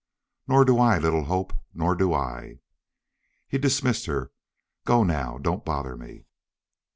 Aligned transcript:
"Nor 0.47 0.65
do 0.65 0.79
I, 0.79 0.97
little 0.97 1.25
Hope. 1.25 1.53
Nor 1.75 1.93
do 1.93 2.11
I." 2.11 2.57
He 3.47 3.59
dismissed 3.59 4.07
her. 4.07 4.31
"Go 4.83 5.03
now. 5.03 5.37
Don't 5.37 5.63
bother 5.63 5.95
me." 5.95 6.25